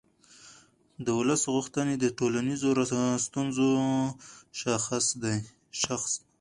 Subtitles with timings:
[1.05, 2.69] د ولس غوښتنې د ټولنیزو
[3.25, 3.67] ستونزو
[4.59, 5.37] شاخص دی